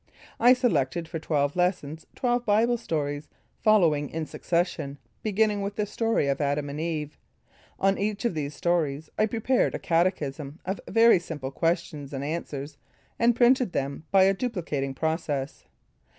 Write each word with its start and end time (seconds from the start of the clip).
I 0.39 0.53
selected 0.53 1.07
for 1.07 1.19
twelve 1.19 1.55
lessons, 1.55 2.07
twelve 2.15 2.43
Bible 2.43 2.77
stories 2.79 3.29
following 3.59 4.09
in 4.09 4.25
succession, 4.25 4.97
beginning 5.21 5.61
with 5.61 5.75
the 5.75 5.85
story 5.85 6.27
of 6.27 6.41
Adam 6.41 6.71
and 6.71 6.79
Eve. 6.81 7.19
On 7.79 7.99
each 7.99 8.25
of 8.25 8.33
these 8.33 8.55
stories 8.55 9.11
I 9.19 9.27
prepared 9.27 9.75
a 9.75 9.77
catechism 9.77 10.59
of 10.65 10.81
very 10.87 11.19
simple 11.19 11.51
questions 11.51 12.13
and 12.13 12.23
answers, 12.23 12.79
and 13.19 13.35
printed 13.35 13.73
them 13.73 14.03
by 14.09 14.23
a 14.23 14.33
duplicating 14.33 14.95
process. 14.95 15.65